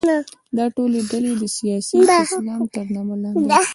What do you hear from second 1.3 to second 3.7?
د سیاسي اسلام تر نامه لاندې دي.